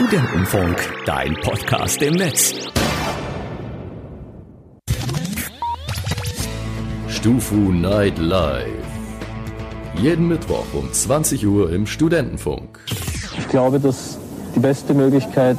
Studentenfunk, 0.00 0.76
dein 1.06 1.34
Podcast 1.42 2.00
im 2.02 2.14
Netz. 2.14 2.54
Stufu 7.08 7.56
Night 7.56 8.16
Live. 8.16 8.68
Jeden 9.96 10.28
Mittwoch 10.28 10.66
um 10.72 10.92
20 10.92 11.44
Uhr 11.48 11.72
im 11.72 11.84
Studentenfunk. 11.84 12.78
Ich 13.38 13.48
glaube, 13.48 13.80
dass 13.80 14.18
die 14.54 14.60
beste 14.60 14.94
Möglichkeit, 14.94 15.58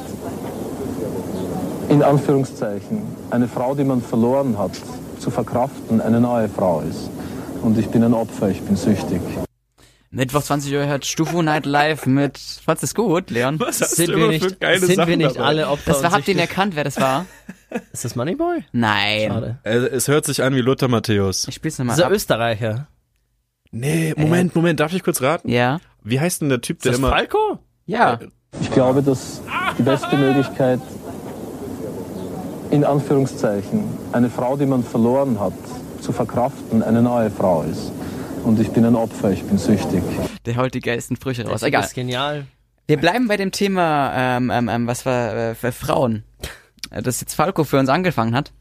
in 1.90 2.02
Anführungszeichen, 2.02 3.02
eine 3.32 3.50
Frau, 3.50 3.76
die 3.76 3.84
man 3.84 4.02
verloren 4.02 4.58
hat, 4.58 4.71
zu 5.20 5.32
verkraften, 5.32 6.00
eine 6.00 6.21
neue 6.21 6.48
Frau 6.48 6.82
ist. 6.90 7.10
Und 7.62 7.78
ich 7.78 7.90
bin 7.90 8.06
ein 8.06 8.14
Opfer, 8.14 8.48
ich 8.48 8.62
bin 8.62 8.78
süchtig. 8.78 9.20
Mittwoch 10.12 10.41
20 10.41 10.73
Uhr 10.73 10.86
hört 10.88 11.05
Stufu 11.05 11.41
Night 11.44 11.66
Live 11.68 12.07
mit. 12.07 12.38
Fandest 12.39 12.84
du 12.84 12.86
es 12.86 12.96
gut, 12.96 13.30
Leon? 13.30 13.59
Was 13.59 13.80
hast 13.82 13.96
Sind 13.96 14.09
du 14.09 14.18
wir 14.18 14.28
nicht, 14.28 14.44
für 14.44 14.55
geile 14.55 14.80
sind 14.80 14.95
Sachen 14.95 15.09
wir 15.09 15.18
nicht 15.18 15.35
dabei? 15.35 15.45
alle 15.45 15.68
Opfer? 15.70 15.91
Das 15.91 16.02
war, 16.04 16.12
habt 16.12 16.27
ihr 16.27 16.34
ihn 16.34 16.40
erkannt, 16.40 16.76
wer 16.76 16.84
das 16.84 16.99
war? 16.99 17.27
Ist 17.94 18.05
das 18.05 18.16
Moneyboy? 18.16 18.63
Nein. 18.72 19.30
Schade. 19.30 19.59
Äh, 19.63 19.76
Es 19.76 20.08
hört 20.08 20.26
sich 20.26 20.41
an 20.41 20.55
wie 20.55 20.62
Luther 20.62 20.88
Matthäus. 20.88 21.48
Ich 21.48 21.55
spiel's 21.55 21.77
nochmal 21.77 21.95
Dieser 21.95 22.08
ab. 22.08 22.12
Österreicher. 22.12 22.88
Nee, 23.72 24.16
Moment, 24.18 24.55
Moment, 24.55 24.80
darf 24.80 24.94
ich 24.94 25.04
kurz 25.04 25.22
raten? 25.22 25.48
Ja. 25.48 25.80
Wie 26.04 26.20
heißt 26.20 26.41
denn 26.41 26.49
der 26.49 26.62
Typ, 26.62 26.77
Ist 26.77 26.85
der 26.85 26.94
das 26.94 26.99
immer... 26.99 27.10
Falco? 27.12 27.60
Ja. 27.85 28.20
Ich 28.62 28.71
glaube, 28.71 29.04
dass 29.04 29.44
die 29.77 29.84
beste 29.84 30.18
Möglichkeit, 30.18 30.80
in 32.71 32.84
Anführungszeichen, 32.84 33.84
eine 34.12 34.32
Frau, 34.32 34.57
die 34.57 34.66
man 34.66 34.84
verloren 34.84 35.40
hat, 35.40 35.54
zu 36.02 36.12
verkraften, 36.12 36.82
eine 36.82 37.04
neue 37.04 37.30
Frau 37.30 37.62
ist. 37.62 37.91
Und 38.43 38.59
ich 38.59 38.70
bin 38.70 38.85
ein 38.85 38.95
Opfer, 38.95 39.31
ich 39.31 39.43
bin 39.43 39.57
süchtig. 39.57 40.03
Der 40.45 40.55
holt 40.55 40.73
die 40.73 40.79
geilsten 40.79 41.16
Sprüche 41.16 41.43
raus. 41.43 41.61
Das 41.61 41.63
Egal. 41.63 41.84
ist 41.84 41.93
genial. 41.93 42.45
Wir 42.88 42.98
bleiben 42.98 43.27
bei 43.27 43.38
dem 43.38 43.52
Thema, 43.52 44.38
ähm, 44.38 44.49
ähm, 44.49 44.70
ähm, 44.70 44.88
was 44.88 45.05
war 45.05 45.35
äh, 45.35 45.55
für 45.55 45.71
Frauen, 45.71 46.23
äh, 46.90 47.01
das 47.01 47.21
jetzt 47.21 47.35
Falco 47.35 47.63
für 47.63 47.77
uns 47.77 47.90
angefangen 47.90 48.35
hat. 48.35 48.51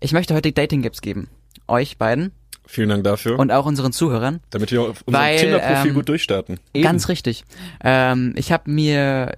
Ich 0.00 0.12
möchte 0.12 0.34
heute 0.34 0.50
Dating-Tipps 0.52 1.00
geben. 1.00 1.28
Euch 1.68 1.98
beiden 1.98 2.32
Vielen 2.66 2.88
Dank 2.88 3.04
dafür. 3.04 3.38
und 3.38 3.52
auch 3.52 3.66
unseren 3.66 3.92
Zuhörern. 3.92 4.40
damit 4.50 4.72
wir 4.72 4.94
Weil, 5.06 5.38
Tinder-Profil 5.38 5.90
ähm, 5.90 5.94
gut 5.94 6.08
durchstarten. 6.08 6.60
Ganz 6.80 7.08
richtig. 7.08 7.44
Ähm, 7.82 8.34
ich 8.36 8.52
habe 8.52 8.70
mir 8.70 9.34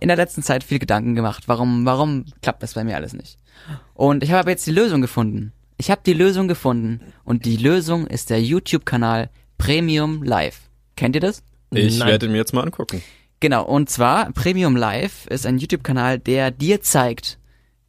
in 0.00 0.08
der 0.08 0.16
letzten 0.16 0.42
Zeit 0.42 0.64
viel 0.64 0.78
Gedanken 0.78 1.14
gemacht, 1.14 1.44
warum, 1.46 1.86
warum 1.86 2.26
klappt 2.42 2.62
das 2.62 2.74
bei 2.74 2.84
mir 2.84 2.96
alles 2.96 3.12
nicht. 3.12 3.38
Und 3.94 4.22
ich 4.22 4.30
habe 4.30 4.40
aber 4.40 4.50
jetzt 4.50 4.66
die 4.66 4.72
Lösung 4.72 5.00
gefunden. 5.00 5.52
Ich 5.76 5.90
habe 5.90 6.02
die 6.06 6.12
Lösung 6.12 6.48
gefunden 6.48 7.00
und 7.24 7.44
die 7.44 7.56
Lösung 7.56 8.06
ist 8.06 8.30
der 8.30 8.42
YouTube-Kanal 8.42 9.30
Premium 9.58 10.22
Live. 10.22 10.60
Kennt 10.96 11.16
ihr 11.16 11.20
das? 11.20 11.42
Ich 11.70 11.98
Nein. 11.98 12.08
werde 12.08 12.28
mir 12.28 12.36
jetzt 12.36 12.52
mal 12.52 12.62
angucken. 12.62 13.02
Genau, 13.40 13.64
und 13.64 13.90
zwar 13.90 14.30
Premium 14.32 14.76
Live 14.76 15.26
ist 15.26 15.46
ein 15.46 15.58
YouTube-Kanal, 15.58 16.18
der 16.18 16.50
dir 16.50 16.80
zeigt, 16.80 17.38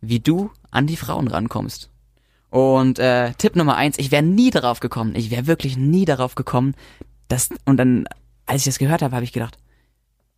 wie 0.02 0.19
du 0.19 0.52
an 0.72 0.88
die 0.88 0.97
Frauen 0.97 1.27
rankommst. 1.27 1.89
Und 2.50 3.00
äh, 3.00 3.33
Tipp 3.38 3.55
Nummer 3.55 3.75
eins, 3.75 3.97
ich 3.99 4.11
wäre 4.11 4.23
nie 4.23 4.49
darauf 4.49 4.80
gekommen, 4.80 5.16
ich 5.16 5.30
wäre 5.30 5.47
wirklich 5.47 5.77
nie 5.77 6.05
darauf 6.05 6.36
gekommen, 6.36 6.75
dass, 7.27 7.49
und 7.66 7.77
dann, 7.77 8.08
als 8.45 8.61
ich 8.61 8.66
das 8.66 8.80
gehört 8.80 9.02
habe, 9.02 9.16
habe 9.16 9.25
ich 9.25 9.33
gedacht, 9.33 9.58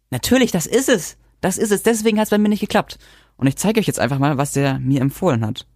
natürlich, 0.09 0.51
das 0.51 0.65
ist 0.65 0.89
es, 0.89 1.17
das 1.41 1.57
ist 1.57 1.71
es, 1.71 1.83
deswegen 1.83 2.17
hat 2.17 2.25
es 2.25 2.31
bei 2.31 2.37
mir 2.37 2.49
nicht 2.49 2.59
geklappt. 2.59 2.97
Und 3.37 3.47
ich 3.47 3.55
zeige 3.55 3.79
euch 3.79 3.87
jetzt 3.87 3.99
einfach 3.99 4.19
mal, 4.19 4.37
was 4.37 4.53
der 4.53 4.79
mir 4.79 5.01
empfohlen 5.01 5.45
hat. 5.45 5.67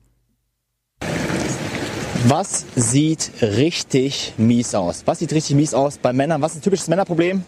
Was 2.27 2.67
sieht 2.75 3.31
richtig 3.41 4.33
mies 4.37 4.75
aus? 4.75 5.01
Was 5.05 5.19
sieht 5.19 5.33
richtig 5.33 5.55
mies 5.55 5.73
aus 5.73 5.97
bei 5.97 6.13
Männern? 6.13 6.39
Was 6.41 6.51
ist 6.51 6.59
ein 6.59 6.61
typisches 6.61 6.87
Männerproblem? 6.87 7.43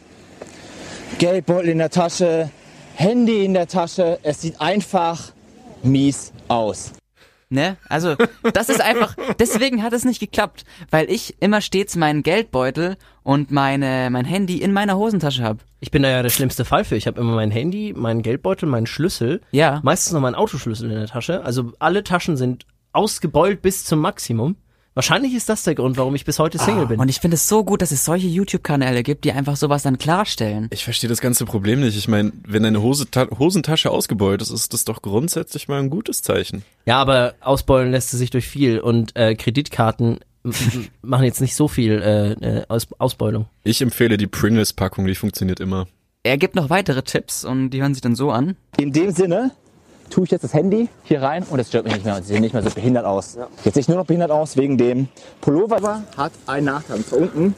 Geldbeutel 1.20 1.70
in 1.70 1.78
der 1.78 1.92
Tasche, 1.92 2.50
Handy 2.96 3.46
in 3.46 3.54
der 3.54 3.68
Tasche. 3.68 4.18
Es 4.24 4.42
sieht 4.42 4.60
einfach 4.60 5.32
mies 5.84 6.34
aus. 6.48 6.94
Ne? 7.50 7.78
Also, 7.88 8.16
das 8.54 8.70
ist 8.70 8.82
einfach, 8.82 9.16
deswegen 9.38 9.84
hat 9.84 9.94
es 9.94 10.06
nicht 10.06 10.20
geklappt, 10.20 10.66
weil 10.90 11.08
ich 11.12 11.36
immer 11.40 11.62
stets 11.62 11.96
meinen 11.96 12.24
Geldbeutel 12.24 12.98
und 13.22 13.52
meine, 13.52 14.10
mein 14.10 14.26
Handy 14.26 14.58
in 14.58 14.74
meiner 14.74 14.98
Hosentasche 14.98 15.44
habe. 15.44 15.60
Ich 15.82 15.92
bin 15.92 16.02
da 16.02 16.10
ja 16.10 16.24
der 16.24 16.32
schlimmste 16.32 16.66
Fall 16.66 16.84
für. 16.84 16.96
Ich 16.96 17.06
habe 17.06 17.22
immer 17.22 17.36
mein 17.36 17.52
Handy, 17.52 17.94
meinen 17.96 18.24
Geldbeutel, 18.24 18.68
meinen 18.68 18.88
Schlüssel. 18.88 19.42
Ja. 19.52 19.82
Meistens 19.84 20.14
noch 20.14 20.22
meinen 20.22 20.34
Autoschlüssel 20.34 20.90
in 20.90 20.98
der 20.98 21.08
Tasche. 21.08 21.44
Also 21.44 21.74
alle 21.78 22.04
Taschen 22.04 22.38
sind 22.38 22.66
ausgebeult 22.92 23.62
bis 23.62 23.86
zum 23.86 24.00
Maximum. 24.00 24.56
Wahrscheinlich 24.94 25.34
ist 25.34 25.50
das 25.50 25.64
der 25.64 25.74
Grund, 25.74 25.98
warum 25.98 26.14
ich 26.14 26.24
bis 26.24 26.38
heute 26.38 26.60
Single 26.60 26.86
bin. 26.86 27.00
Und 27.00 27.10
ich 27.10 27.20
finde 27.20 27.36
es 27.36 27.48
so 27.48 27.64
gut, 27.64 27.82
dass 27.82 27.92
es 27.92 28.06
solche 28.06 28.28
YouTube-Kanäle 28.28 29.02
gibt, 29.02 29.26
die 29.26 29.32
einfach 29.32 29.56
sowas 29.56 29.84
dann 29.84 29.98
klarstellen. 29.98 30.68
Ich 30.72 30.84
verstehe 30.84 31.10
das 31.10 31.20
ganze 31.20 31.46
Problem 31.46 31.80
nicht. 31.80 31.98
Ich 31.98 32.08
meine, 32.08 32.32
wenn 32.48 32.64
deine 32.64 32.82
Hose 32.82 33.08
Hosentasche 33.40 33.90
ausgebeult 33.90 34.42
ist, 34.44 34.52
ist 34.52 34.74
das 34.74 34.86
doch 34.86 35.02
grundsätzlich 35.02 35.68
mal 35.68 35.80
ein 35.80 35.90
gutes 35.90 36.22
Zeichen. 36.22 36.64
Ja, 36.86 37.02
aber 37.02 37.34
ausbeulen 37.42 37.92
lässt 37.92 38.10
sie 38.10 38.18
sich 38.18 38.30
durch 38.30 38.48
viel 38.48 38.80
und 38.80 39.16
äh, 39.16 39.34
Kreditkarten 39.36 40.20
machen 41.02 41.26
jetzt 41.26 41.42
nicht 41.42 41.56
so 41.56 41.68
viel 41.68 42.02
äh, 42.02 42.32
äh, 42.34 42.66
Aus 42.68 42.88
Ausbeulung. 43.00 43.48
Ich 43.64 43.82
empfehle 43.82 44.18
die 44.18 44.28
Pringles-Packung, 44.28 45.08
die 45.08 45.16
funktioniert 45.16 45.60
immer. 45.60 45.88
Er 46.24 46.38
gibt 46.38 46.56
noch 46.56 46.70
weitere 46.70 47.02
Tipps 47.02 47.44
und 47.44 47.72
die 47.72 47.82
hören 47.82 47.94
sich 47.94 48.02
dann 48.02 48.16
so 48.16 48.32
an. 48.32 48.56
In 48.78 48.94
dem 48.94 49.12
Sinne 49.12 49.52
tue 50.10 50.26
ich 50.26 50.32
jetzt 50.32 50.44
das 50.44 50.54
Handy 50.54 50.90
hier 51.04 51.22
rein 51.22 51.44
und 51.50 51.60
es 51.60 51.70
stört 51.70 51.86
mich 51.86 51.94
nicht 51.94 52.06
mehr. 52.06 52.16
Sie 52.22 52.34
sehen 52.34 52.42
nicht 52.42 52.54
mehr 52.54 52.64
so 52.64 52.70
behindert 52.70 53.06
aus. 53.06 53.38
Jetzt 53.64 53.74
sehe 53.74 53.82
ich 53.82 53.88
nur 53.88 53.98
noch 53.98 54.06
behindert 54.06 54.32
aus 54.32 54.58
wegen 54.58 54.78
dem 54.78 55.08
Pullover. 55.42 56.04
Hat 56.18 56.32
einen 56.46 56.66
Nachteil. 56.68 56.98
Und 56.98 57.08
zwar 57.08 57.20
unten 57.20 57.56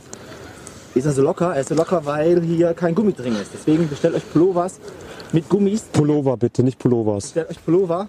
ist 0.93 1.05
er 1.05 1.11
so 1.11 1.21
locker. 1.21 1.53
Er 1.53 1.61
ist 1.61 1.69
so 1.69 1.75
locker, 1.75 2.05
weil 2.05 2.41
hier 2.41 2.73
kein 2.73 2.95
Gummi 2.95 3.13
drin 3.13 3.35
ist. 3.35 3.51
Deswegen 3.53 3.89
bestellt 3.89 4.15
euch 4.15 4.29
Pullovers 4.31 4.79
mit 5.33 5.49
Gummis. 5.49 5.81
Pullover 5.91 6.37
bitte, 6.37 6.63
nicht 6.63 6.79
Pullovers. 6.79 7.31
Stellt 7.31 7.49
euch 7.49 7.63
Pullover 7.63 8.07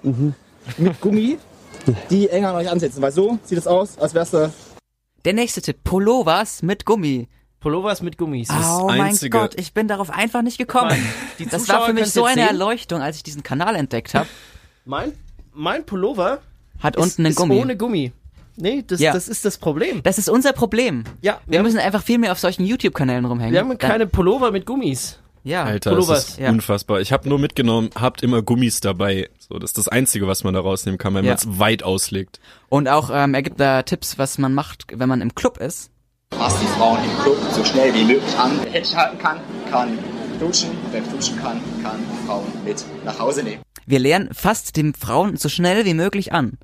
mit 0.79 1.01
Gummi, 1.01 1.39
die 2.11 2.29
enger 2.29 2.51
an 2.51 2.57
euch 2.57 2.71
ansetzen. 2.71 3.03
Weil 3.03 3.13
so 3.13 3.39
sieht 3.45 3.59
es 3.59 3.67
aus, 3.67 3.99
als 3.99 4.15
wärst 4.15 4.35
du 4.35 4.53
Der 5.25 5.33
nächste 5.33 5.61
Tipp, 5.61 5.79
Pullovers 5.85 6.63
mit 6.63 6.85
Gummi. 6.85 7.29
Pullovers 7.67 8.01
mit 8.01 8.17
Gummis. 8.17 8.49
Oh 8.49 8.87
mein 8.87 9.01
einzige- 9.01 9.37
Gott, 9.37 9.59
ich 9.59 9.73
bin 9.75 9.89
darauf 9.89 10.09
einfach 10.11 10.43
nicht 10.43 10.57
gekommen. 10.57 10.97
Die 11.41 11.47
Das 11.47 11.69
war 11.69 11.85
für 11.85 11.93
mich 11.93 12.13
so 12.13 12.25
eine 12.25 12.43
sehen. 12.43 12.47
Erleuchtung, 12.51 13.03
als 13.03 13.17
ich 13.17 13.25
diesen 13.25 13.43
Kanal 13.43 13.75
entdeckt 13.75 14.15
habe. 14.15 14.29
Mein, 14.85 15.13
mein 15.53 15.85
Pullover 15.85 16.39
Hat 16.79 16.95
ist, 16.95 17.03
unten 17.03 17.23
einen 17.23 17.31
ist 17.33 17.37
Gummi. 17.37 17.57
ohne 17.61 17.77
Gummi. 17.77 18.13
Nee, 18.55 18.85
das, 18.87 19.01
Ja. 19.01 19.13
das 19.13 19.27
ist 19.27 19.45
das 19.45 19.59
Problem. 19.59 20.01
Das 20.05 20.17
ist 20.17 20.29
unser 20.29 20.53
Problem. 20.53 21.03
Ja, 21.23 21.41
Wir 21.45 21.59
haben- 21.59 21.67
müssen 21.67 21.81
einfach 21.81 22.05
viel 22.05 22.19
mehr 22.19 22.31
auf 22.31 22.39
solchen 22.39 22.65
YouTube-Kanälen 22.65 23.25
rumhängen. 23.25 23.53
Wir 23.53 23.59
haben 23.63 23.77
keine 23.79 24.07
Pullover 24.07 24.53
mit 24.53 24.65
Gummis. 24.65 25.19
Ja, 25.43 25.65
Alter, 25.65 25.91
Pullovers, 25.91 26.21
das 26.25 26.29
ist 26.35 26.39
ja. 26.39 26.51
unfassbar. 26.51 27.01
Ich 27.01 27.11
habe 27.13 27.29
nur 27.29 27.41
mitgenommen, 27.41 27.91
habt 27.97 28.23
immer 28.23 28.43
Gummis 28.43 28.79
dabei. 28.81 29.29
So, 29.41 29.59
das 29.59 29.71
ist 29.71 29.79
das 29.79 29.89
Einzige, 29.89 30.29
was 30.29 30.45
man 30.45 30.55
da 30.55 30.61
rausnehmen 30.61 30.99
kann, 30.99 31.15
wenn 31.15 31.25
Ja. 31.25 31.33
man 31.33 31.39
es 31.39 31.59
weit 31.59 31.83
auslegt. 31.83 32.39
Und 32.69 32.87
auch, 32.89 33.11
ähm, 33.13 33.35
er 33.35 33.43
gibt 33.43 33.59
da 33.59 33.83
Tipps, 33.83 34.19
was 34.19 34.39
man 34.39 34.55
macht, 34.55 34.85
wenn 34.93 35.09
man 35.09 35.21
im 35.21 35.35
Club 35.35 35.59
ist. 35.59 35.91
Was 36.31 36.59
die 36.61 36.67
Frauen 36.67 36.99
im 37.03 37.19
Club 37.23 37.39
so 37.53 37.65
schnell 37.65 37.95
wie 37.95 38.05
möglich 38.05 38.37
an 38.39 38.61
der 38.63 38.73
Händchen 38.73 39.19
kann, 39.19 39.41
kann 39.71 39.99
duschen. 40.39 40.71
Wer 40.91 41.01
duschen 41.03 41.37
kann, 41.41 41.61
kann 41.83 41.99
Frauen 42.27 42.47
mit 42.65 42.85
nach 43.05 43.19
Hause 43.19 43.43
nehmen. 43.43 43.63
Wir 43.87 43.99
lernen 43.99 44.31
fast 44.33 44.77
den 44.77 44.95
Frauen 44.95 45.37
so 45.37 45.49
schnell 45.49 45.85
wie 45.85 45.95
möglich 45.95 46.33
an. 46.33 46.59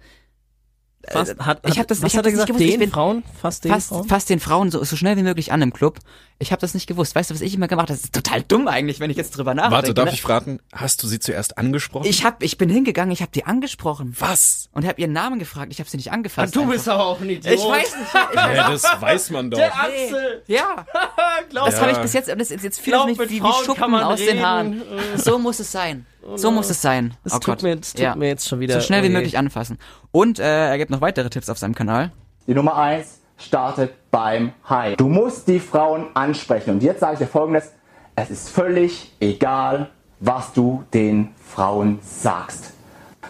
Fast, 1.11 1.37
hat, 1.41 1.61
ich 1.69 1.79
hab 1.81 1.89
das- 1.89 2.01
was 2.01 2.13
ich 2.13 2.17
hab 2.17 2.25
hat 2.25 2.27
er 2.27 2.33
das 2.33 2.33
nicht 2.33 2.33
gesagt? 2.33 2.47
gewusst. 2.49 2.65
Ich 2.65 2.71
Den 2.71 2.79
bin 2.81 2.91
Frauen? 2.93 3.25
Fast 3.41 3.65
den 3.65 3.73
Fast, 3.73 3.89
Frauen? 3.89 4.09
fast 4.09 4.31
den 4.31 4.39
Frauen 4.41 4.71
so, 4.71 4.85
so 4.85 4.95
schnell 4.97 5.17
wie 5.17 5.23
möglich 5.25 5.51
an 5.53 5.61
im 5.61 5.73
Club. 5.73 5.99
Ich 6.39 6.53
habe 6.53 6.61
das 6.61 6.75
nicht 6.75 6.87
gewusst. 6.87 7.15
Weißt 7.15 7.31
du, 7.31 7.35
was 7.35 7.41
ich 7.41 7.55
immer 7.55 7.67
gemacht 7.69 7.89
habe? 7.89 7.97
Das 7.97 8.05
ist 8.05 8.13
total 8.15 8.43
dumm 8.43 8.69
eigentlich, 8.69 9.01
wenn 9.01 9.11
ich 9.11 9.17
jetzt 9.17 9.37
drüber 9.37 9.55
nachdenke. 9.55 9.77
Warte, 9.77 9.95
darf 9.95 10.07
ne? 10.07 10.15
ich 10.15 10.23
fragen, 10.23 10.61
hast 10.73 11.03
du 11.03 11.07
sie 11.09 11.19
zuerst 11.19 11.59
angesprochen? 11.59 12.07
Ich 12.07 12.25
hab, 12.25 12.43
ich 12.43 12.57
bin 12.59 12.69
hingegangen, 12.71 13.13
ich 13.13 13.21
habe 13.21 13.33
die 13.33 13.45
angesprochen 13.47 14.15
Was? 14.19 14.69
und 14.73 14.87
habe 14.87 15.01
ihren 15.01 15.13
Namen 15.13 15.39
gefragt. 15.39 15.73
Ich 15.73 15.79
habe 15.81 15.91
sie 15.91 15.97
nicht 15.97 16.13
angefasst. 16.13 16.55
du 16.55 16.67
bist 16.67 16.89
aber 16.89 17.05
auch 17.05 17.21
ein 17.21 17.31
Idiot. 17.31 17.55
Ich 17.55 17.61
weiß 17.61 17.97
nicht. 17.97 18.09
Ich 18.09 18.15
weiß 18.37 18.57
Ja, 18.57 18.71
das 18.71 18.83
weiß 19.01 19.31
man 19.31 19.51
doch. 19.51 19.59
Der 19.59 19.75
Axel! 19.75 20.43
Ja, 20.47 20.87
Glaub 21.51 21.67
das 21.67 21.75
mir. 21.77 21.81
habe 21.83 21.93
ich 21.93 21.99
bis 21.99 22.13
jetzt. 22.13 22.31
Und 22.31 22.39
das, 22.39 22.49
jetzt 22.51 22.63
jetzt 22.65 22.79
ich 22.79 22.87
mich 22.87 23.19
wie, 23.19 23.43
wie 23.43 23.53
Schuppen 23.65 23.95
aus 23.97 24.19
den 24.21 24.29
reden. 24.29 24.45
Haaren. 24.45 24.83
So 25.17 25.39
muss 25.39 25.59
es 25.61 25.71
sein. 25.72 26.07
So 26.36 26.51
muss 26.51 26.71
es 26.71 26.80
sein. 26.83 27.15
Das 27.24 27.34
oh 27.34 27.36
tut, 27.39 27.47
Gott. 27.47 27.63
mir, 27.63 27.77
das 27.77 27.92
tut 27.92 28.01
Ja. 28.01 28.15
mir 28.15 28.28
jetzt 28.28 28.48
schon 28.48 28.60
wieder. 28.60 28.74
So 28.74 28.80
schnell 28.80 29.03
wie 29.03 29.07
oh 29.07 29.10
je. 29.10 29.16
möglich 29.16 29.39
anfassen. 29.39 29.78
Und 30.10 30.39
äh, 30.39 30.69
er 30.71 30.78
gibt 30.78 30.91
noch 30.91 31.01
weitere 31.01 31.30
Tipps 31.30 31.48
auf 31.48 31.59
seinem 31.59 31.74
Kanal. 31.74 32.13
Die 32.47 32.54
Nummer 32.54 32.77
eins 32.77 33.21
startet 33.39 33.92
beim 34.10 34.53
High. 34.69 34.97
Du 34.97 35.09
musst 35.09 35.48
die 35.48 35.60
Frauen 35.60 36.07
ansprechen. 36.15 36.71
Und 36.71 36.83
jetzt 36.83 37.01
sage 37.01 37.15
ich 37.15 37.19
dir 37.19 37.27
folgendes. 37.27 37.72
Es 38.15 38.30
ist 38.30 38.51
völlig 38.51 39.13
egal, 39.21 39.91
was 40.21 40.53
du 40.53 40.84
den 40.92 41.30
Frauen 41.36 41.98
sagst. 42.03 42.72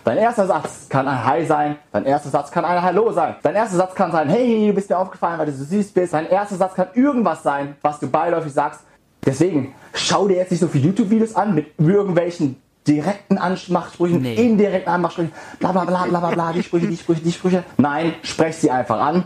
Dein 0.04 0.18
erster 0.18 0.46
Satz 0.48 0.88
kann 0.88 1.06
ein 1.06 1.24
Hi 1.24 1.46
sein, 1.46 1.76
dein 1.92 2.04
erster 2.04 2.28
Satz 2.30 2.50
kann 2.50 2.64
ein 2.64 2.82
Hallo 2.82 3.12
sein. 3.12 3.36
Dein 3.42 3.54
erster 3.54 3.76
Satz 3.76 3.94
kann 3.94 4.10
sein, 4.10 4.28
hey, 4.28 4.66
du 4.66 4.72
bist 4.74 4.90
mir 4.90 4.98
aufgefallen, 4.98 5.38
weil 5.38 5.46
du 5.46 5.52
so 5.52 5.62
süß 5.64 5.92
bist. 5.92 6.12
Dein 6.12 6.26
erster 6.28 6.56
Satz 6.56 6.74
kann 6.74 6.88
irgendwas 6.94 7.44
sein, 7.44 7.76
was 7.82 8.00
du 8.00 8.08
beiläufig 8.10 8.52
sagst. 8.52 8.80
Deswegen, 9.24 9.72
schau 9.94 10.26
dir 10.26 10.38
jetzt 10.38 10.50
nicht 10.50 10.58
so 10.60 10.66
viele 10.66 10.88
YouTube-Videos 10.88 11.36
an 11.36 11.54
mit 11.54 11.78
irgendwelchen 11.78 12.60
direkten 12.86 13.38
Anmachsprüchen, 13.38 14.22
Nee. 14.22 14.34
indirekten 14.34 14.92
Anmachsprüchen, 14.92 15.32
bla 15.58 15.72
bla 15.72 15.84
bla 15.84 16.04
bla 16.06 16.20
bla 16.20 16.30
bla, 16.30 16.52
die 16.52 16.62
Sprüche, 16.62 16.86
die 16.88 16.96
Sprüche, 16.96 17.20
die 17.22 17.32
Sprüche. 17.32 17.64
Nein, 17.76 18.14
sprech 18.22 18.56
sie 18.56 18.70
einfach 18.70 19.00
an. 19.00 19.24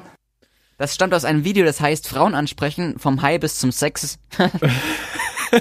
Das 0.79 0.95
stammt 0.95 1.15
aus 1.15 1.25
einem 1.25 1.45
Video, 1.45 1.65
das 1.65 1.81
heißt 1.81 2.07
Frauen 2.09 2.35
ansprechen, 2.35 2.99
vom 2.99 3.23
High 3.23 3.41
bis 3.41 3.59
zum 3.59 3.73
Sex. 3.73 4.19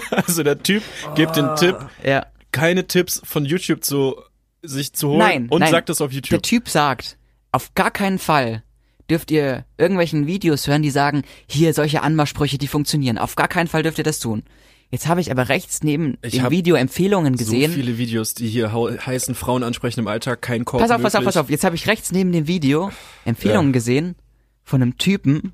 Also 0.09 0.43
der 0.43 0.61
Typ 0.61 0.81
gibt 1.15 1.35
den 1.35 1.55
Tipp, 1.55 1.77
ja. 2.03 2.25
keine 2.51 2.87
Tipps 2.87 3.21
von 3.23 3.45
YouTube 3.45 3.83
zu 3.83 4.15
sich 4.63 4.93
zu 4.93 5.09
holen 5.09 5.19
Nein, 5.19 5.47
und 5.49 5.59
nein. 5.59 5.69
sagt 5.71 5.89
das 5.89 6.01
auf 6.01 6.09
Der 6.09 6.15
YouTube. 6.15 6.41
Typ 6.41 6.69
sagt, 6.69 7.17
auf 7.51 7.73
gar 7.75 7.91
keinen 7.91 8.17
Fall 8.17 8.63
dürft 9.09 9.29
ihr 9.29 9.63
irgendwelchen 9.77 10.25
Videos 10.25 10.65
hören, 10.67 10.81
die 10.81 10.89
sagen, 10.89 11.21
hier 11.47 11.73
solche 11.75 12.01
Anmachsprüche, 12.01 12.57
die 12.57 12.67
funktionieren. 12.67 13.19
Auf 13.19 13.35
gar 13.35 13.47
keinen 13.47 13.67
Fall 13.67 13.83
dürft 13.83 13.99
ihr 13.99 14.03
das 14.03 14.17
tun. 14.19 14.43
Jetzt 14.91 15.07
habe 15.07 15.19
ich 15.19 15.31
aber 15.31 15.49
rechts 15.49 15.83
neben 15.83 16.17
Ich 16.21 16.37
dem 16.37 16.51
Video 16.51 16.75
Empfehlungen 16.75 17.35
gesehen. 17.35 17.71
So 17.71 17.77
viele 17.77 17.97
Videos, 17.97 18.33
die 18.33 18.47
hier 18.47 18.71
heißen 18.73 19.35
Frauen 19.35 19.63
ansprechen 19.63 20.01
im 20.01 20.07
Alltag, 20.07 20.41
kein 20.41 20.63
Korb 20.63 20.81
pass 20.81 20.91
auf, 20.91 21.01
pass 21.01 21.15
auf, 21.15 21.21
möglich. 21.21 21.33
pass 21.33 21.37
auf. 21.37 21.49
Jetzt 21.49 21.63
habe 21.63 21.75
ich 21.75 21.87
rechts 21.87 22.11
neben 22.11 22.31
dem 22.31 22.47
Video 22.47 22.91
Empfehlungen 23.25 23.73
gesehen 23.73 24.15
von 24.63 24.81
einem 24.81 24.97
Typen, 24.97 25.53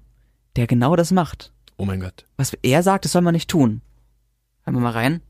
der 0.57 0.67
genau 0.67 0.95
das 0.95 1.11
macht. 1.11 1.53
Oh 1.77 1.85
mein 1.85 1.99
Gott. 1.99 2.25
Was 2.37 2.53
er 2.61 2.83
sagt, 2.83 3.05
das 3.05 3.13
soll 3.13 3.21
man 3.21 3.33
nicht 3.33 3.49
tun. 3.49 3.81
Hören 4.63 4.75
wir 4.75 4.81
mal 4.81 4.91
rein. 4.91 5.21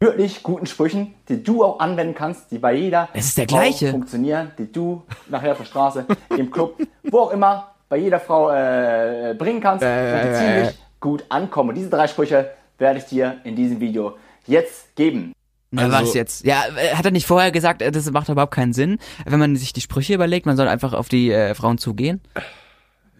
wirklich 0.00 0.42
guten 0.42 0.66
Sprüchen, 0.66 1.14
die 1.28 1.42
du 1.42 1.64
auch 1.64 1.78
anwenden 1.78 2.14
kannst, 2.14 2.50
die 2.50 2.58
bei 2.58 2.74
jeder 2.74 3.08
Es 3.12 3.26
ist 3.26 3.38
der 3.38 3.48
Frau 3.48 3.58
gleiche. 3.58 3.90
funktionieren, 3.90 4.50
die 4.58 4.70
du 4.70 5.02
nachher 5.28 5.52
auf 5.52 5.58
der 5.58 5.64
Straße, 5.64 6.06
im 6.36 6.50
Club, 6.50 6.76
wo 7.04 7.18
auch 7.20 7.30
immer, 7.30 7.74
bei 7.88 7.98
jeder 7.98 8.20
Frau 8.20 8.50
äh, 8.50 9.34
bringen 9.38 9.60
kannst 9.60 9.84
und 9.84 9.90
die 9.90 10.34
ziemlich 10.34 10.78
gut 11.00 11.24
ankommen. 11.28 11.70
Und 11.70 11.74
diese 11.74 11.90
drei 11.90 12.06
Sprüche 12.06 12.50
werde 12.80 12.98
ich 12.98 13.04
dir 13.04 13.38
in 13.44 13.54
diesem 13.56 13.80
Video 13.80 14.16
jetzt 14.46 14.96
geben. 14.96 15.32
Na 15.70 15.82
Also- 15.84 15.98
was 16.08 16.14
jetzt? 16.14 16.44
Ja, 16.44 16.64
äh, 16.76 16.96
hat 16.96 17.04
er 17.04 17.12
nicht 17.12 17.26
vorher 17.26 17.52
gesagt, 17.52 17.80
äh, 17.82 17.92
das 17.92 18.10
macht 18.10 18.28
überhaupt 18.28 18.54
keinen 18.54 18.72
Sinn, 18.72 18.98
wenn 19.24 19.38
man 19.38 19.54
sich 19.54 19.72
die 19.72 19.80
Sprüche 19.80 20.14
überlegt, 20.14 20.46
man 20.46 20.56
soll 20.56 20.66
einfach 20.66 20.92
auf 20.94 21.08
die 21.08 21.30
äh, 21.30 21.54
Frauen 21.54 21.78
zugehen. 21.78 22.20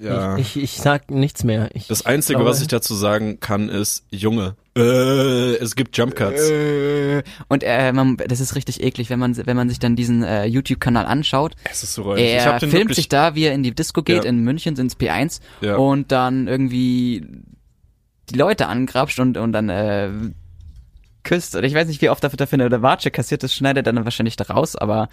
Ja. 0.00 0.38
Ich, 0.38 0.56
ich 0.56 0.78
sag 0.78 1.10
nichts 1.10 1.44
mehr. 1.44 1.68
Ich, 1.74 1.86
das 1.86 2.06
Einzige, 2.06 2.38
glaube- 2.38 2.50
was 2.50 2.62
ich 2.62 2.68
dazu 2.68 2.94
sagen 2.94 3.38
kann, 3.38 3.68
ist, 3.68 4.06
Junge, 4.10 4.56
äh, 4.74 5.56
es 5.56 5.76
gibt 5.76 5.94
Jump 5.96 6.16
Cuts. 6.16 6.48
Äh, 6.48 7.22
Und 7.48 7.62
äh, 7.64 7.92
man, 7.92 8.16
das 8.16 8.40
ist 8.40 8.54
richtig 8.56 8.82
eklig, 8.82 9.10
wenn 9.10 9.18
man 9.18 9.36
wenn 9.46 9.56
man 9.58 9.68
sich 9.68 9.78
dann 9.78 9.96
diesen 9.96 10.22
äh, 10.24 10.46
YouTube-Kanal 10.46 11.04
anschaut. 11.04 11.54
Es 11.70 11.82
ist 11.82 11.92
so 11.94 12.02
räudig. 12.02 12.24
ich 12.24 12.30
Er 12.32 12.46
hab 12.46 12.60
den 12.60 12.70
filmt 12.70 12.84
wirklich, 12.84 12.96
sich 12.96 13.08
da, 13.10 13.34
wie 13.34 13.44
er 13.44 13.52
in 13.52 13.62
die 13.62 13.74
Disco 13.74 14.02
geht, 14.02 14.24
Ja. 14.24 14.30
in 14.30 14.38
München 14.40 14.74
ins 14.76 14.96
P1 14.98 15.40
Ja. 15.60 15.76
und 15.76 16.10
dann 16.10 16.48
irgendwie 16.48 17.22
die 18.30 18.38
Leute 18.38 18.68
angrapscht 18.68 19.18
und 19.18 19.36
und 19.36 19.52
dann 19.52 19.68
äh, 19.68 20.10
küsst. 21.22 21.54
Oder 21.54 21.66
ich 21.66 21.74
weiß 21.74 21.88
nicht, 21.88 22.02
wie 22.02 22.10
oft 22.10 22.22
dafür 22.22 22.36
dafür 22.36 22.64
eine 22.64 22.82
Watsche 22.82 23.10
kassiert, 23.10 23.42
das 23.42 23.54
schneidet 23.54 23.86
er 23.86 23.92
dann 23.92 24.04
wahrscheinlich 24.04 24.36
da 24.36 24.44
raus, 24.44 24.76
aber 24.76 25.08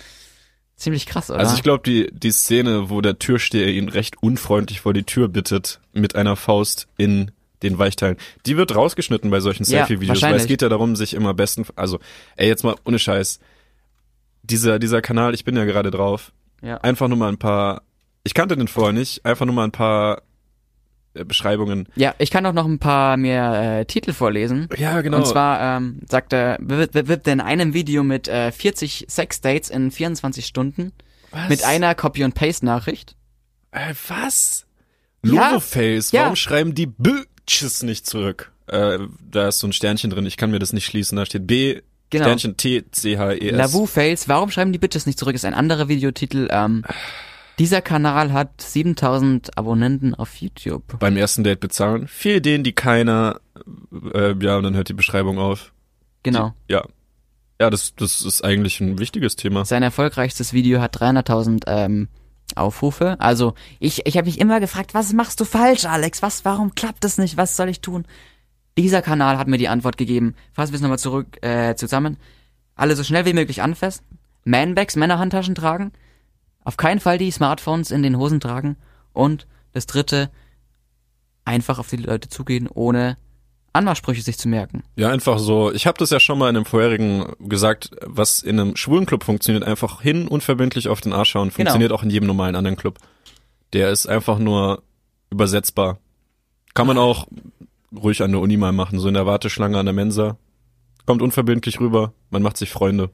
ziemlich 0.76 1.06
krass, 1.06 1.30
oder? 1.30 1.40
Also 1.40 1.56
ich 1.56 1.64
glaube, 1.64 1.84
die, 1.84 2.10
die 2.12 2.32
Szene, 2.32 2.90
wo 2.90 3.02
der 3.02 3.20
Türsteher 3.20 3.70
ihn 3.70 3.90
recht 3.90 4.22
unfreundlich 4.22 4.82
vor 4.82 4.94
die 4.94 5.04
Tür 5.04 5.28
bittet, 5.28 5.80
mit 5.94 6.16
einer 6.16 6.36
Faust 6.36 6.88
in 6.98 7.32
den 7.64 7.80
Weichteilen, 7.80 8.18
die 8.46 8.56
wird 8.56 8.76
rausgeschnitten 8.76 9.32
bei 9.32 9.40
solchen 9.40 9.64
Ja, 9.64 9.86
Selfie-Videos, 9.86 10.22
weil 10.22 10.36
es 10.36 10.46
geht 10.46 10.62
ja 10.62 10.70
darum, 10.70 10.96
sich 10.96 11.16
immer 11.16 11.34
besten, 11.34 11.66
also, 11.76 12.00
ey, 12.36 12.48
jetzt 12.48 12.64
mal 12.64 12.76
ohne 12.86 13.00
Scheiß, 13.00 13.40
dieser, 14.44 14.78
dieser 14.78 15.02
Kanal, 15.02 15.34
ich 15.34 15.44
bin 15.44 15.58
ja 15.58 15.66
gerade 15.66 15.90
drauf, 15.90 16.32
ja. 16.62 16.78
einfach 16.78 17.08
nur 17.08 17.18
mal 17.18 17.30
ein 17.30 17.40
paar, 17.40 17.82
ich 18.24 18.36
kannte 18.36 18.56
den 18.56 18.68
vorher 18.68 18.94
nicht, 18.94 19.26
einfach 19.26 19.48
nur 19.48 19.56
mal 19.56 19.64
ein 19.64 19.72
paar 19.72 20.22
Beschreibungen. 21.26 21.88
ja, 21.96 22.14
ich 22.18 22.32
kann 22.32 22.46
auch 22.46 22.54
noch 22.54 22.66
ein 22.66 22.80
paar 22.80 23.18
mehr 23.18 23.80
äh, 23.80 23.86
Titel 23.86 24.14
vorlesen. 24.14 24.68
Ja, 24.78 25.02
genau. 25.02 25.18
Und 25.18 25.28
zwar 25.28 25.78
ähm, 25.78 26.00
sagt 26.10 26.34
er, 26.34 26.58
wird, 26.60 26.94
wird, 26.94 27.08
wird 27.08 27.28
in 27.28 27.42
einem 27.42 27.74
Video 27.74 28.04
mit 28.04 28.28
äh, 28.28 28.52
40 28.52 29.06
Sexdates 29.10 29.70
in 29.70 29.92
24 29.92 30.46
Stunden 30.46 30.92
was? 31.32 31.50
mit 31.50 31.64
einer 31.64 31.96
Copy 31.96 32.24
and 32.24 32.36
Paste 32.36 32.66
Nachricht. 32.66 33.16
Äh, 33.72 33.94
was? 34.08 34.66
Ja. 35.24 35.50
Logo-Face, 35.52 36.12
Ja. 36.12 36.22
warum 36.24 36.36
schreiben 36.36 36.74
die 36.76 36.86
Bitches 36.88 37.84
nicht 37.84 38.06
zurück? 38.06 38.52
Äh, 38.68 39.00
da 39.30 39.48
ist 39.50 39.60
so 39.60 39.68
ein 39.68 39.74
Sternchen 39.74 40.10
drin, 40.10 40.26
ich 40.26 40.38
kann 40.38 40.52
mir 40.52 40.60
das 40.60 40.74
nicht 40.74 40.86
schließen, 40.86 41.16
da 41.16 41.26
steht 41.26 41.48
B, 41.48 41.82
Genau. 42.10 42.24
Sternchen 42.24 42.56
T, 42.56 42.86
C, 42.92 43.18
H, 43.18 43.34
E, 43.34 43.50
S. 43.50 43.58
Lavu 43.58 43.86
Fails, 43.86 44.30
warum 44.30 44.50
schreiben 44.50 44.72
die 44.72 44.78
Bitches 44.80 45.06
nicht 45.06 45.20
zurück? 45.20 45.36
Ist 45.36 45.44
ein 45.44 45.54
anderer 45.54 45.90
Videotitel. 45.90 46.48
Ähm, 46.52 46.86
dieser 47.60 47.82
Kanal 47.82 48.34
hat 48.34 48.62
7000 48.62 49.58
Abonnenten 49.58 50.14
auf 50.14 50.36
YouTube. 50.36 51.00
beim 51.00 51.18
ersten 51.18 51.44
Date 51.44 51.60
bezahlen. 51.60 52.08
Vier 52.08 52.38
Ideen, 52.38 52.64
die 52.64 52.74
keiner, 52.74 53.40
äh, 54.14 54.36
ja, 54.40 54.58
und 54.58 54.64
dann 54.64 54.76
hört 54.76 54.90
die 54.90 54.94
Beschreibung 54.94 55.40
auf. 55.40 55.74
Genau. 56.24 56.54
Die, 56.70 56.74
ja. 56.74 56.84
Ja, 57.60 57.72
das, 57.72 57.96
das 57.96 58.22
ist 58.22 58.44
eigentlich 58.44 58.80
ein 58.80 59.00
wichtiges 59.00 59.36
Thema. 59.36 59.66
Sein 59.66 59.82
erfolgreichstes 59.82 60.54
Video 60.54 60.80
hat 60.80 60.96
300.000 61.02 61.64
ähm, 61.66 62.08
Aufrufe. 62.56 63.20
Also 63.20 63.56
ich, 63.80 64.06
ich 64.06 64.16
habe 64.16 64.28
mich 64.28 64.40
immer 64.40 64.60
gefragt, 64.60 64.94
was 64.94 65.12
machst 65.14 65.40
du 65.40 65.46
falsch, 65.46 65.86
Alex? 65.86 66.22
Was, 66.22 66.46
warum 66.46 66.76
klappt 66.76 67.04
das 67.04 67.18
nicht? 67.18 67.36
Was 67.36 67.56
soll 67.56 67.70
ich 67.70 67.82
tun? 67.82 68.06
Dieser 68.78 69.02
Kanal 69.02 69.40
hat 69.40 69.48
mir 69.48 69.58
die 69.58 69.70
Antwort 69.70 69.98
gegeben. 69.98 70.36
Fassen 70.54 70.72
wir 70.72 70.76
es 70.76 70.82
nochmal 70.82 71.00
zurück 71.00 71.44
äh, 71.44 71.76
zusammen. 71.76 72.18
Alle 72.76 72.96
so 72.96 73.04
schnell 73.04 73.26
wie 73.26 73.34
möglich 73.34 73.64
anfassen. 73.64 74.06
Manbags, 74.44 74.96
Männerhandtaschen 74.96 75.56
tragen. 75.56 75.92
Auf 76.68 76.76
keinen 76.76 77.00
Fall 77.00 77.18
die 77.18 77.32
Smartphones 77.32 77.92
in 77.92 78.04
den 78.04 78.18
Hosen 78.18 78.42
tragen. 78.42 78.76
Und 79.14 79.48
das 79.72 79.86
dritte, 79.86 80.30
einfach 81.46 81.80
auf 81.80 81.90
die 81.90 81.96
Leute 81.96 82.28
zugehen, 82.28 82.68
ohne 82.68 83.16
Anmachsprüche 83.72 84.22
sich 84.22 84.38
zu 84.38 84.50
merken. 84.50 84.84
Ja, 84.98 85.08
einfach 85.08 85.40
so. 85.40 85.72
Ich 85.72 85.88
habe 85.88 85.98
das 85.98 86.10
ja 86.10 86.20
schon 86.20 86.38
mal 86.38 86.50
in 86.50 86.58
einem 86.58 86.66
vorherigen 86.66 87.24
gesagt, 87.40 87.92
was 88.06 88.40
in 88.40 88.60
einem 88.60 88.76
schwulen 88.76 89.06
Club 89.06 89.24
funktioniert, 89.24 89.64
einfach 89.64 90.02
hin 90.02 90.28
unverbindlich 90.28 90.90
auf 90.90 91.00
den 91.00 91.14
Arsch 91.14 91.30
schauen, 91.30 91.52
funktioniert 91.52 91.94
auch 91.94 92.04
in 92.04 92.10
jedem 92.10 92.28
normalen 92.28 92.58
anderen 92.58 92.76
Club. 92.76 93.00
Der 93.72 93.90
ist 93.90 94.06
einfach 94.06 94.38
nur 94.38 94.84
übersetzbar. 95.30 96.00
Kann 96.74 96.88
man 96.88 96.98
auch 96.98 97.28
ruhig 97.96 98.22
an 98.22 98.34
der 98.34 98.42
Uni 98.42 98.58
mal 98.58 98.74
machen, 98.74 99.00
so 99.00 99.08
in 99.08 99.14
der 99.14 99.26
Warteschlange 99.26 99.80
an 99.80 99.86
der 99.86 99.96
Mensa. 99.96 100.36
Kommt 101.06 101.22
unverbindlich 101.22 101.80
rüber, 101.80 102.12
man 102.30 102.42
macht 102.42 102.58
sich 102.58 102.72
Freunde. 102.72 103.10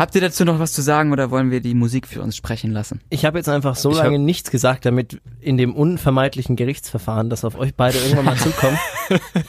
Habt 0.00 0.14
ihr 0.14 0.22
dazu 0.22 0.46
noch 0.46 0.58
was 0.58 0.72
zu 0.72 0.80
sagen 0.80 1.12
oder 1.12 1.30
wollen 1.30 1.50
wir 1.50 1.60
die 1.60 1.74
Musik 1.74 2.08
für 2.08 2.22
uns 2.22 2.34
sprechen 2.34 2.70
lassen? 2.72 3.02
Ich 3.10 3.26
habe 3.26 3.36
jetzt 3.36 3.50
einfach 3.50 3.76
so 3.76 3.90
Ich 3.90 3.98
lange 3.98 4.18
nichts 4.18 4.50
gesagt, 4.50 4.86
damit 4.86 5.20
in 5.40 5.58
dem 5.58 5.74
unvermeidlichen 5.74 6.56
Gerichtsverfahren, 6.56 7.28
das 7.28 7.44
auf 7.44 7.54
euch 7.58 7.74
beide 7.74 7.98
irgendwann 7.98 8.24
mal 8.24 8.36
zukommt, 8.38 8.78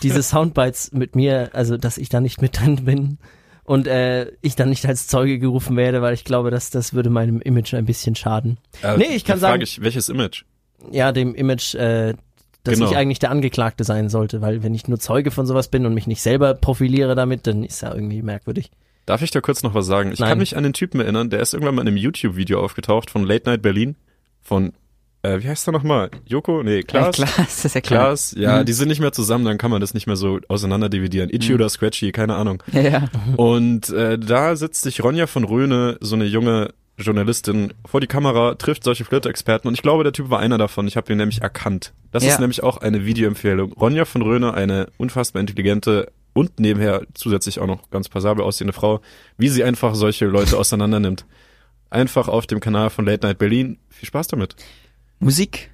diese 0.04 0.22
Soundbites 0.22 0.92
mit 0.92 1.16
mir, 1.16 1.52
also 1.54 1.78
dass 1.78 1.98
ich 1.98 2.10
da 2.10 2.20
nicht 2.20 2.42
mit 2.42 2.60
drin 2.60 2.84
bin 2.84 3.18
und 3.64 3.88
äh, 3.88 4.30
ich 4.42 4.58
dann 4.58 4.68
nicht 4.70 4.86
als 4.86 5.08
Zeuge 5.08 5.40
gerufen 5.40 5.78
werde, 5.78 6.02
weil 6.02 6.14
ich 6.14 6.26
glaube, 6.26 6.52
dass 6.52 6.70
das 6.70 6.94
würde 6.94 7.10
meinem 7.10 7.40
Image 7.40 7.74
ein 7.74 7.86
bisschen 7.86 8.16
schaden. 8.16 8.58
Äh, 8.84 8.98
Nee, 8.98 9.16
ich 9.16 9.24
kann 9.24 9.40
sagen- 9.40 9.62
ich, 9.62 9.82
welches 9.82 10.10
Image? 10.10 10.44
Ja, 10.92 11.14
dem 11.14 11.34
Image, 11.34 11.76
äh, 11.76 12.14
dass 12.66 12.76
Genau. 12.78 12.92
ich 12.92 12.98
eigentlich 12.98 13.20
der 13.20 13.32
Angeklagte 13.32 13.86
sein 13.86 14.10
sollte, 14.10 14.42
weil 14.42 14.64
wenn 14.64 14.76
ich 14.76 14.86
nur 14.90 15.00
Zeuge 15.00 15.32
von 15.32 15.46
sowas 15.46 15.70
bin 15.70 15.86
und 15.86 15.94
mich 15.94 16.08
nicht 16.08 16.22
selber 16.22 16.54
profiliere 16.56 17.16
damit, 17.16 17.48
dann 17.48 17.64
ist 17.64 17.82
ja 17.82 17.94
irgendwie 17.96 18.22
merkwürdig. 18.22 18.70
Darf 19.12 19.22
ich 19.24 19.32
da 19.32 19.42
kurz 19.42 19.62
noch 19.62 19.74
was 19.74 19.88
sagen? 19.88 20.14
Ich 20.14 20.20
Nein. 20.20 20.30
kann 20.30 20.38
mich 20.38 20.56
an 20.56 20.64
den 20.64 20.72
Typen 20.72 21.02
erinnern, 21.02 21.30
der 21.30 21.42
ist 21.42 21.54
irgendwann 21.54 21.76
mal 21.76 21.82
in 21.82 21.90
einem 21.90 21.98
YouTube-Video 21.98 22.64
aufgetaucht 22.64 23.10
von 23.10 23.26
Late 23.26 23.50
Night 23.50 23.62
Berlin. 23.62 23.98
Von, 24.42 24.72
äh, 25.22 25.40
wie 25.42 25.50
heißt 25.50 25.68
der 25.68 25.74
nochmal? 25.74 26.12
Joko? 26.26 26.64
Nee, 26.64 26.84
Klaas? 26.84 27.18
Ja, 27.18 27.26
klar, 27.26 27.46
das 27.46 27.66
ist 27.66 27.76
ja 27.76 27.82
klar. 27.82 28.00
Klaas, 28.06 28.34
ja, 28.38 28.62
Mhm. 28.62 28.66
die 28.68 28.72
sind 28.72 28.88
nicht 28.88 29.02
mehr 29.02 29.12
zusammen, 29.12 29.44
dann 29.44 29.58
kann 29.58 29.70
man 29.70 29.82
das 29.82 29.94
nicht 29.94 30.08
mehr 30.08 30.16
so 30.16 30.40
auseinander 30.48 30.88
dividieren. 30.88 31.30
Itchy 31.30 31.54
oder 31.54 31.68
Scratchy, 31.68 32.14
keine 32.14 32.36
Ahnung. 32.36 32.64
Ja, 32.72 32.80
ja. 32.82 33.10
Und 33.36 33.90
äh, 33.90 34.18
da 34.18 34.56
setzt 34.56 34.82
sich 34.84 35.04
Ronja 35.04 35.28
von 35.28 35.44
Röhne, 35.44 35.98
so 36.00 36.16
eine 36.16 36.24
junge 36.24 36.74
Journalistin, 36.98 37.74
vor 37.86 38.00
die 38.00 38.08
Kamera, 38.08 38.56
trifft 38.56 38.86
solche 38.86 39.04
Flirt-Experten 39.04 39.68
und 39.68 39.74
ich 39.74 39.82
glaube, 39.82 40.04
der 40.06 40.14
Typ 40.14 40.30
war 40.30 40.40
einer 40.40 40.58
davon. 40.58 40.88
Ich 40.88 40.96
habe 40.96 41.12
ihn 41.12 41.18
nämlich 41.18 41.42
erkannt. 41.42 41.92
Das 42.12 42.24
Ja. 42.24 42.30
ist 42.32 42.40
nämlich 42.40 42.64
auch 42.64 42.78
eine 42.78 43.06
Videoempfehlung. 43.06 43.74
Ronja 43.74 44.06
von 44.06 44.22
Röhne, 44.22 44.54
eine 44.54 44.88
unfassbar 44.98 45.42
intelligente 45.42 46.12
und 46.34 46.60
nebenher 46.60 47.06
zusätzlich 47.14 47.60
auch 47.60 47.68
noch 47.68 47.90
ganz 47.90 48.10
passabel 48.10 48.44
aussehende 48.44 48.74
Frau, 48.74 49.02
wie 49.38 49.50
sie 49.50 49.64
einfach 49.64 49.96
solche 49.96 50.26
Leute 50.26 50.58
auseinander 50.58 51.00
nimmt. 51.00 51.26
Einfach 51.90 52.28
auf 52.30 52.48
dem 52.48 52.60
Kanal 52.62 52.90
von 52.90 53.06
Late 53.06 53.26
Night 53.28 53.38
Berlin. 53.38 53.78
Viel 53.90 54.08
Spaß 54.08 54.28
damit. 54.30 54.56
Musik. 55.20 55.70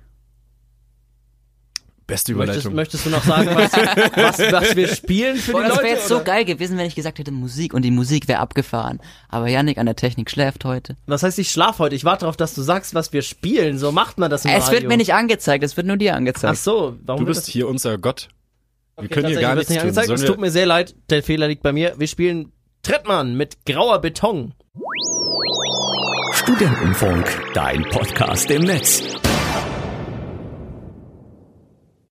Beste 2.07 2.33
Möchtest, 2.35 2.59
Überleitung. 2.65 2.75
möchtest 2.75 3.05
du 3.05 3.09
noch 3.09 3.23
sagen, 3.25 3.49
was, 3.53 3.73
was, 3.73 4.51
was 4.53 4.75
wir 4.77 4.87
spielen 4.87 5.35
für 5.35 5.51
Boah, 5.51 5.61
die 5.63 5.67
das 5.67 5.75
Leute? 5.75 5.87
wäre 5.89 5.97
jetzt 5.97 6.07
so 6.07 6.15
oder? 6.15 6.23
geil 6.23 6.45
gewesen, 6.45 6.77
wenn 6.77 6.85
ich 6.85 6.95
gesagt 6.95 7.19
hätte 7.19 7.31
Musik 7.31 7.73
und 7.73 7.81
die 7.81 7.91
Musik 7.91 8.29
wäre 8.29 8.39
abgefahren. 8.39 8.99
Aber 9.27 9.49
Yannick 9.49 9.77
an 9.77 9.87
der 9.87 9.97
Technik 9.97 10.31
schläft 10.31 10.63
heute. 10.63 10.95
Was 11.05 11.23
heißt, 11.23 11.37
ich 11.37 11.51
schlaf 11.51 11.79
heute? 11.79 11.95
Ich 11.95 12.05
warte 12.05 12.21
darauf, 12.21 12.37
dass 12.37 12.55
du 12.55 12.61
sagst, 12.61 12.93
was 12.95 13.11
wir 13.11 13.23
spielen. 13.23 13.77
So 13.77 13.91
macht 13.91 14.19
man 14.19 14.31
das 14.31 14.45
im 14.45 14.51
Es 14.51 14.67
Radio. 14.67 14.79
wird 14.79 14.87
mir 14.87 14.95
nicht 14.95 15.13
angezeigt, 15.13 15.65
es 15.65 15.75
wird 15.75 15.85
nur 15.85 15.97
dir 15.97 16.13
Ach 16.13 16.17
angezeigt. 16.17 16.57
so, 16.59 16.95
warum 17.05 17.23
du 17.23 17.27
bist 17.27 17.41
das? 17.41 17.47
hier 17.49 17.67
unser 17.67 17.97
Gott. 17.97 18.29
Wir 18.99 19.03
Okay, 19.05 19.13
können 19.13 19.27
hier 19.27 19.41
gar 19.41 19.53
nichts 19.53 19.69
tun. 19.69 19.77
angezeigt. 19.79 20.09
Es 20.09 20.25
tut 20.25 20.39
mir 20.39 20.49
sehr 20.49 20.65
leid, 20.65 20.95
der 21.11 21.21
Fehler 21.21 21.47
liegt 21.47 21.61
bei 21.61 21.71
mir. 21.71 21.93
Wir 21.99 22.07
spielen 22.07 22.51
Trettmann 22.81 23.35
mit 23.35 23.63
grauer 23.65 24.01
Beton. 24.01 24.55
Studentenfunk, 26.33 27.25
dein 27.53 27.83
Podcast 27.83 28.49
im 28.49 28.63
Netz. 28.63 29.03